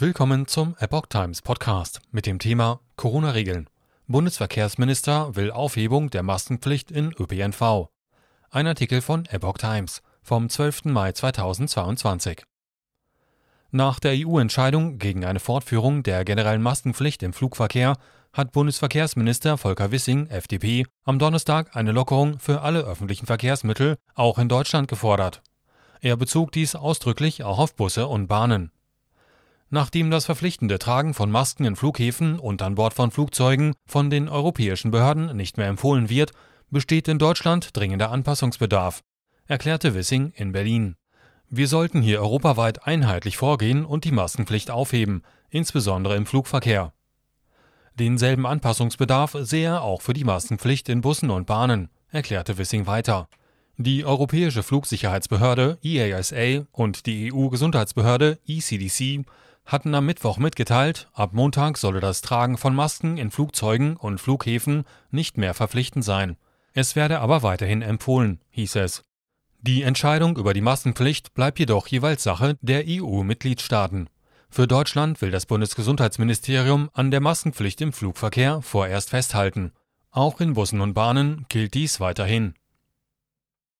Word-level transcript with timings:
Willkommen 0.00 0.46
zum 0.46 0.76
Epoch 0.78 1.06
Times 1.06 1.42
Podcast 1.42 2.00
mit 2.12 2.24
dem 2.24 2.38
Thema 2.38 2.78
Corona-Regeln. 2.94 3.68
Bundesverkehrsminister 4.06 5.34
will 5.34 5.50
Aufhebung 5.50 6.08
der 6.10 6.22
Maskenpflicht 6.22 6.92
in 6.92 7.12
ÖPNV. 7.18 7.88
Ein 8.48 8.68
Artikel 8.68 9.00
von 9.00 9.26
Epoch 9.26 9.58
Times 9.58 10.00
vom 10.22 10.48
12. 10.48 10.84
Mai 10.84 11.10
2022. 11.10 12.44
Nach 13.72 13.98
der 13.98 14.12
EU-Entscheidung 14.14 14.98
gegen 15.00 15.24
eine 15.24 15.40
Fortführung 15.40 16.04
der 16.04 16.24
generellen 16.24 16.62
Maskenpflicht 16.62 17.24
im 17.24 17.32
Flugverkehr 17.32 17.96
hat 18.32 18.52
Bundesverkehrsminister 18.52 19.58
Volker 19.58 19.90
Wissing, 19.90 20.28
FDP, 20.28 20.86
am 21.02 21.18
Donnerstag 21.18 21.74
eine 21.74 21.90
Lockerung 21.90 22.38
für 22.38 22.60
alle 22.60 22.82
öffentlichen 22.82 23.26
Verkehrsmittel, 23.26 23.96
auch 24.14 24.38
in 24.38 24.48
Deutschland, 24.48 24.86
gefordert. 24.86 25.42
Er 26.00 26.16
bezog 26.16 26.52
dies 26.52 26.76
ausdrücklich 26.76 27.42
auch 27.42 27.58
auf 27.58 27.74
Busse 27.74 28.06
und 28.06 28.28
Bahnen. 28.28 28.70
Nachdem 29.70 30.10
das 30.10 30.24
verpflichtende 30.24 30.78
Tragen 30.78 31.12
von 31.12 31.30
Masken 31.30 31.64
in 31.66 31.76
Flughäfen 31.76 32.38
und 32.38 32.62
an 32.62 32.74
Bord 32.74 32.94
von 32.94 33.10
Flugzeugen 33.10 33.74
von 33.86 34.08
den 34.08 34.28
europäischen 34.28 34.90
Behörden 34.90 35.36
nicht 35.36 35.58
mehr 35.58 35.66
empfohlen 35.68 36.08
wird, 36.08 36.32
besteht 36.70 37.06
in 37.06 37.18
Deutschland 37.18 37.76
dringender 37.76 38.10
Anpassungsbedarf, 38.10 39.02
erklärte 39.46 39.94
Wissing 39.94 40.32
in 40.34 40.52
Berlin. 40.52 40.96
Wir 41.50 41.68
sollten 41.68 42.00
hier 42.00 42.20
europaweit 42.20 42.86
einheitlich 42.86 43.36
vorgehen 43.36 43.84
und 43.84 44.04
die 44.04 44.12
Maskenpflicht 44.12 44.70
aufheben, 44.70 45.22
insbesondere 45.50 46.16
im 46.16 46.26
Flugverkehr. 46.26 46.92
Denselben 47.98 48.46
Anpassungsbedarf 48.46 49.36
sehe 49.40 49.66
er 49.66 49.82
auch 49.82 50.00
für 50.00 50.12
die 50.14 50.24
Maskenpflicht 50.24 50.88
in 50.88 51.00
Bussen 51.02 51.30
und 51.30 51.46
Bahnen, 51.46 51.90
erklärte 52.10 52.56
Wissing 52.56 52.86
weiter. 52.86 53.28
Die 53.76 54.04
Europäische 54.04 54.62
Flugsicherheitsbehörde 54.62 55.78
EASA 55.82 56.66
und 56.72 57.06
die 57.06 57.32
EU-Gesundheitsbehörde 57.32 58.38
ECDC 58.46 59.24
hatten 59.68 59.94
am 59.94 60.06
Mittwoch 60.06 60.38
mitgeteilt, 60.38 61.08
ab 61.12 61.34
Montag 61.34 61.76
solle 61.76 62.00
das 62.00 62.22
Tragen 62.22 62.56
von 62.56 62.74
Masken 62.74 63.18
in 63.18 63.30
Flugzeugen 63.30 63.96
und 63.96 64.18
Flughäfen 64.18 64.84
nicht 65.10 65.36
mehr 65.36 65.52
verpflichtend 65.52 66.04
sein. 66.04 66.36
Es 66.72 66.96
werde 66.96 67.20
aber 67.20 67.42
weiterhin 67.42 67.82
empfohlen, 67.82 68.40
hieß 68.50 68.76
es. 68.76 69.04
Die 69.60 69.82
Entscheidung 69.82 70.38
über 70.38 70.54
die 70.54 70.62
Maskenpflicht 70.62 71.34
bleibt 71.34 71.58
jedoch 71.58 71.86
jeweils 71.86 72.22
Sache 72.22 72.56
der 72.62 72.84
EU-Mitgliedstaaten. 72.86 74.08
Für 74.48 74.66
Deutschland 74.66 75.20
will 75.20 75.30
das 75.30 75.44
Bundesgesundheitsministerium 75.44 76.88
an 76.94 77.10
der 77.10 77.20
Maskenpflicht 77.20 77.82
im 77.82 77.92
Flugverkehr 77.92 78.62
vorerst 78.62 79.10
festhalten. 79.10 79.72
Auch 80.10 80.40
in 80.40 80.54
Bussen 80.54 80.80
und 80.80 80.94
Bahnen 80.94 81.44
gilt 81.50 81.74
dies 81.74 82.00
weiterhin. 82.00 82.54